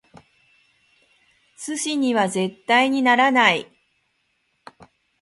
[1.55, 3.71] 寿司には絶対にならない！